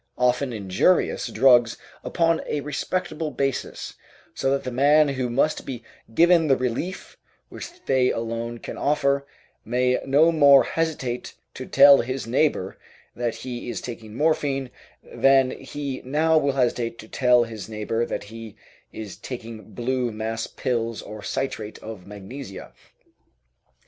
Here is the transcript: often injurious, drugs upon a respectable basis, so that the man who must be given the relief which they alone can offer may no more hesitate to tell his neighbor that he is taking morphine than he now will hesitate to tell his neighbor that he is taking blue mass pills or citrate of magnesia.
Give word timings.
often 0.17 0.51
injurious, 0.51 1.27
drugs 1.27 1.77
upon 2.03 2.41
a 2.47 2.59
respectable 2.61 3.29
basis, 3.29 3.93
so 4.33 4.49
that 4.49 4.63
the 4.63 4.71
man 4.71 5.09
who 5.09 5.29
must 5.29 5.63
be 5.63 5.83
given 6.11 6.47
the 6.47 6.57
relief 6.57 7.19
which 7.49 7.69
they 7.85 8.09
alone 8.11 8.57
can 8.57 8.79
offer 8.79 9.27
may 9.63 9.99
no 10.03 10.31
more 10.31 10.63
hesitate 10.63 11.35
to 11.53 11.67
tell 11.67 11.99
his 12.01 12.25
neighbor 12.25 12.79
that 13.15 13.35
he 13.35 13.69
is 13.69 13.79
taking 13.79 14.15
morphine 14.15 14.71
than 15.03 15.51
he 15.51 16.01
now 16.03 16.35
will 16.35 16.53
hesitate 16.53 16.97
to 16.97 17.07
tell 17.07 17.43
his 17.43 17.69
neighbor 17.69 18.03
that 18.03 18.23
he 18.23 18.55
is 18.91 19.15
taking 19.15 19.71
blue 19.71 20.11
mass 20.11 20.47
pills 20.47 21.03
or 21.03 21.21
citrate 21.21 21.77
of 21.83 22.07
magnesia. 22.07 22.73